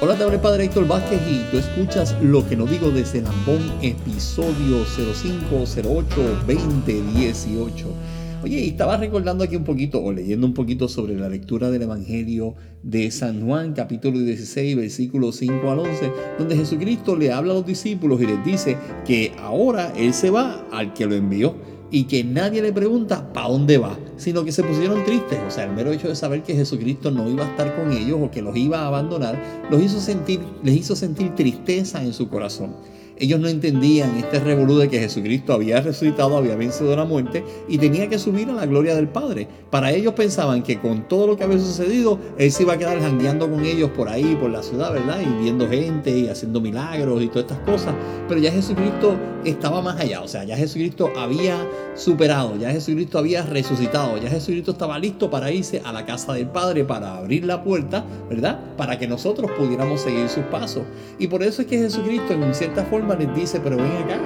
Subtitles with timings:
[0.00, 4.84] Hola, te Padre Héctor Vázquez y tú escuchas Lo que no digo desde Lambón, episodio
[4.84, 7.84] 0508-2018.
[8.42, 11.82] Oye, y estaba recordando aquí un poquito, o leyendo un poquito sobre la lectura del
[11.82, 17.56] Evangelio de San Juan, capítulo 16, versículos 5 al 11, donde Jesucristo le habla a
[17.56, 18.76] los discípulos y les dice
[19.06, 21.54] que ahora Él se va al que lo envió
[21.94, 25.38] y que nadie le pregunta para dónde va, sino que se pusieron tristes.
[25.46, 28.18] O sea, el mero hecho de saber que Jesucristo no iba a estar con ellos
[28.20, 29.40] o que los iba a abandonar,
[29.70, 32.74] los hizo sentir, les hizo sentir tristeza en su corazón.
[33.16, 37.78] Ellos no entendían este revolú de que Jesucristo había resucitado, había vencido la muerte y
[37.78, 39.46] tenía que subir a la gloria del Padre.
[39.70, 43.00] Para ellos pensaban que con todo lo que había sucedido, Él se iba a quedar
[43.00, 45.20] jangueando con ellos por ahí, por la ciudad, ¿verdad?
[45.20, 47.94] Y viendo gente y haciendo milagros y todas estas cosas.
[48.28, 51.56] Pero ya Jesucristo estaba más allá, o sea, ya Jesucristo había
[51.94, 56.48] superado, ya Jesucristo había resucitado, ya Jesucristo estaba listo para irse a la casa del
[56.48, 58.58] Padre, para abrir la puerta, ¿verdad?
[58.76, 60.82] Para que nosotros pudiéramos seguir sus pasos.
[61.18, 64.18] Y por eso es que Jesucristo, en cierta forma, les dice, pero ven acá,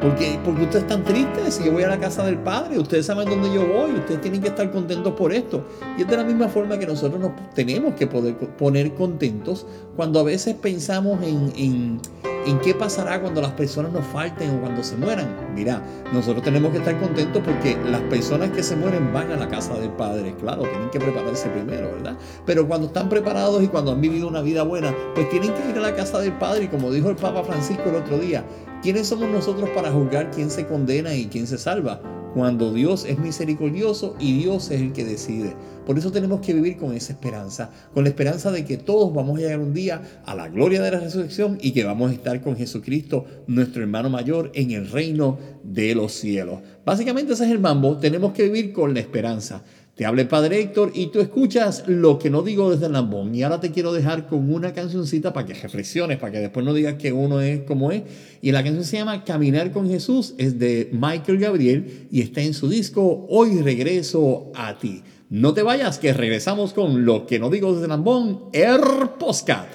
[0.00, 3.28] porque, porque ustedes están tristes si yo voy a la casa del Padre, ustedes saben
[3.28, 5.64] dónde yo voy, ustedes tienen que estar contentos por esto.
[5.98, 10.20] Y es de la misma forma que nosotros nos tenemos que poder poner contentos cuando
[10.20, 12.00] a veces pensamos en
[12.41, 15.28] ¿En qué pasará cuando las personas nos falten o cuando se mueran?
[15.54, 19.48] Mira, nosotros tenemos que estar contentos porque las personas que se mueren van a la
[19.48, 20.34] casa del Padre.
[20.40, 22.16] Claro, tienen que prepararse primero, ¿verdad?
[22.44, 25.76] Pero cuando están preparados y cuando han vivido una vida buena, pues tienen que ir
[25.78, 26.64] a la casa del Padre.
[26.64, 28.44] Y como dijo el Papa Francisco el otro día,
[28.82, 32.00] ¿quiénes somos nosotros para juzgar quién se condena y quién se salva?
[32.34, 35.54] Cuando Dios es misericordioso y Dios es el que decide.
[35.86, 39.36] Por eso tenemos que vivir con esa esperanza, con la esperanza de que todos vamos
[39.36, 42.40] a llegar un día a la gloria de la resurrección y que vamos a estar
[42.40, 46.60] con Jesucristo, nuestro hermano mayor, en el reino de los cielos.
[46.84, 49.62] Básicamente ese es el mambo, tenemos que vivir con la esperanza.
[49.94, 53.34] Te habla el Padre Héctor y tú escuchas lo que no digo desde el lambón.
[53.34, 56.72] Y ahora te quiero dejar con una cancioncita para que reflexiones, para que después no
[56.72, 58.02] digas que uno es como es.
[58.40, 62.54] Y la canción se llama Caminar con Jesús, es de Michael Gabriel y está en
[62.54, 65.02] su disco Hoy regreso a ti.
[65.28, 68.80] No te vayas, que regresamos con lo que no digo desde el lambón, Air
[69.18, 69.68] Postcat.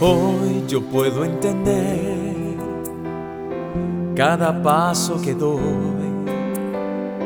[0.00, 2.35] Hoy yo puedo entender
[4.16, 5.60] cada paso que doy,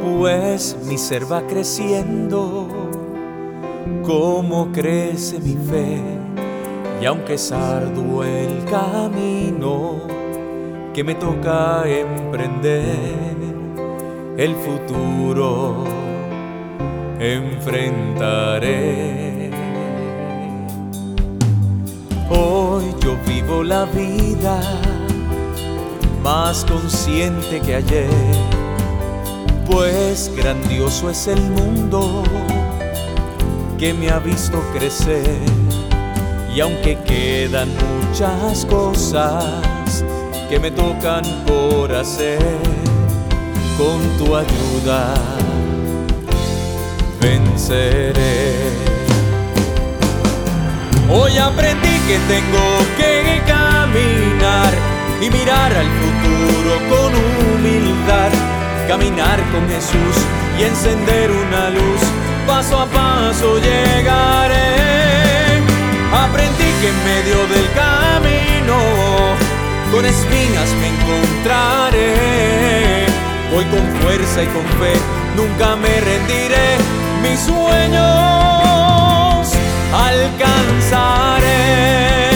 [0.03, 2.67] pues mi ser va creciendo
[4.05, 6.03] como crece mi fe.
[7.01, 10.01] Y aunque es arduo el camino
[10.93, 13.37] que me toca emprender,
[14.37, 15.85] el futuro
[17.21, 18.81] enfrentaré.
[22.29, 24.61] Hoy yo vivo la vida
[26.23, 28.09] más consciente que ayer,
[29.67, 32.23] pues grandioso es el mundo
[33.79, 35.41] que me ha visto crecer
[36.55, 37.69] y aunque quedan
[38.01, 40.05] muchas cosas
[40.49, 42.39] que me tocan por hacer,
[43.79, 45.15] con tu ayuda
[47.21, 48.55] venceré.
[51.09, 54.90] Hoy aprendí que tengo que caminar
[55.21, 57.15] y mirar al futuro con
[57.55, 58.33] humildad,
[58.89, 60.17] caminar con Jesús
[60.59, 62.01] y encender una luz,
[62.47, 65.61] paso a paso llegaré.
[66.13, 68.79] Aprendí que en medio del camino
[69.93, 73.07] con espinas me encontraré.
[73.53, 74.95] Voy con fuerza y con fe,
[75.37, 76.79] nunca me rendiré.
[77.23, 78.01] Mis sueños
[79.93, 82.30] alcanzaré.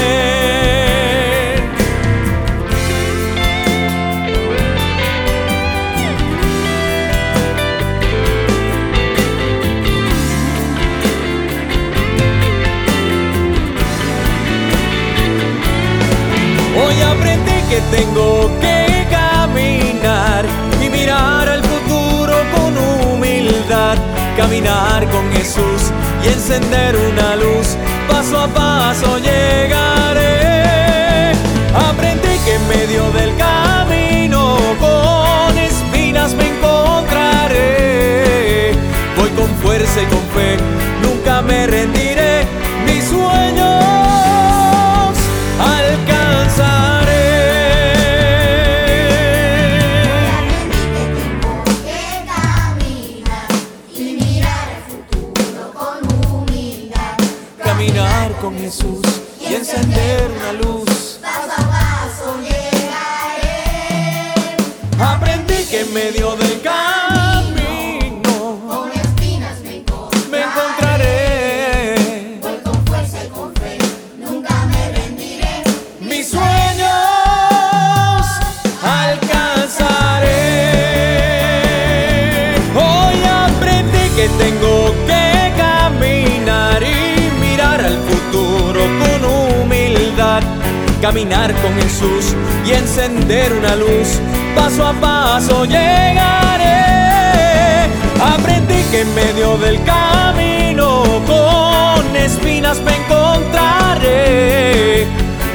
[26.55, 27.77] Encender una luz,
[28.09, 30.53] paso a paso llegaré.
[31.75, 37.63] Aprendí que en medio del camino con espinas me encontraré.
[39.17, 40.57] Voy con fuerza y con fe,
[91.05, 92.35] caminar con Jesús
[92.65, 94.19] y encender una luz.
[94.57, 96.81] Paso a paso llegaré.
[98.19, 104.07] Aprendí que en medio del camino con espinas me encontraré.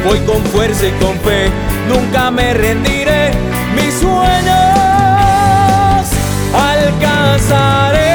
[0.06, 1.50] Voy con fuerza y con fe,
[1.88, 3.32] nunca me rendiré.
[3.74, 4.20] Mis sueños
[6.54, 8.09] alcanzaré.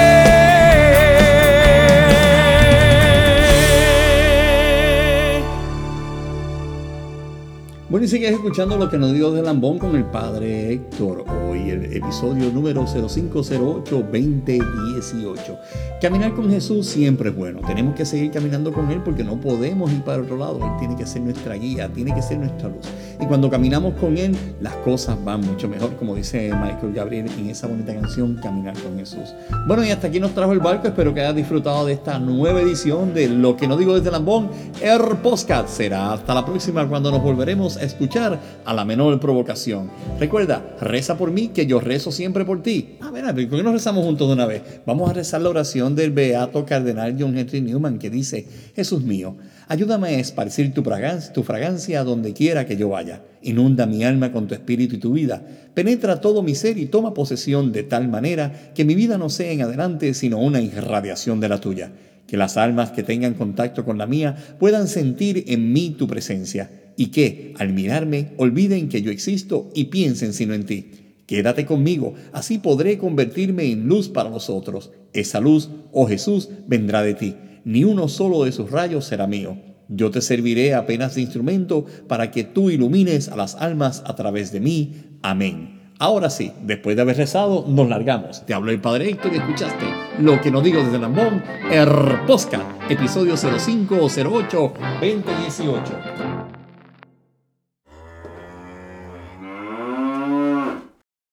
[8.04, 11.24] Y sigues escuchando lo que nos dio de Lambón con el padre Héctor.
[11.54, 15.58] Hoy el episodio número 0508-2018.
[16.00, 17.60] Caminar con Jesús siempre es bueno.
[17.64, 20.58] Tenemos que seguir caminando con Él porque no podemos ir para otro lado.
[20.64, 22.88] Él tiene que ser nuestra guía, tiene que ser nuestra luz.
[23.20, 27.50] Y cuando caminamos con Él, las cosas van mucho mejor, como dice Michael Gabriel en
[27.50, 29.32] esa bonita canción, Caminar con Jesús.
[29.68, 30.88] Bueno, y hasta aquí nos trajo el barco.
[30.88, 34.50] Espero que hayas disfrutado de esta nueva edición de Lo que no digo desde Lambón,
[34.82, 35.68] el podcast.
[35.68, 39.88] Será hasta la próxima cuando nos volveremos a escuchar a la menor provocación.
[40.18, 42.96] Recuerda, reza por mí que yo rezo siempre por ti.
[43.00, 44.62] A ver, a ver, ¿por qué no rezamos juntos de una vez?
[44.86, 49.36] Vamos a rezar la oración del beato cardenal John Henry Newman que dice, Jesús mío,
[49.68, 53.22] ayúdame a esparcir tu fragancia, tu fragancia donde quiera que yo vaya.
[53.42, 55.42] Inunda mi alma con tu espíritu y tu vida.
[55.74, 59.52] Penetra todo mi ser y toma posesión de tal manera que mi vida no sea
[59.52, 61.92] en adelante sino una irradiación de la tuya.
[62.26, 66.70] Que las almas que tengan contacto con la mía puedan sentir en mí tu presencia
[66.96, 71.03] y que, al mirarme, olviden que yo existo y piensen sino en ti.
[71.26, 74.92] Quédate conmigo, así podré convertirme en luz para los otros.
[75.12, 77.36] Esa luz, oh Jesús, vendrá de ti.
[77.64, 79.56] Ni uno solo de sus rayos será mío.
[79.88, 84.52] Yo te serviré apenas de instrumento para que tú ilumines a las almas a través
[84.52, 84.92] de mí.
[85.22, 85.80] Amén.
[85.98, 88.44] Ahora sí, después de haber rezado, nos largamos.
[88.44, 89.86] Te habló el Padre Héctor y escuchaste
[90.18, 96.33] lo que nos digo desde Lambón, Herposca, episodio 0508 2018.